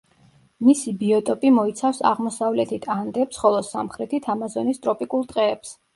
[0.67, 5.77] მისი ბიოტოპი მოიცავს აღმოსავლეთით ანდებს ხოლო სამხრეთით ამაზონის ტროპიკულ ტყეებს.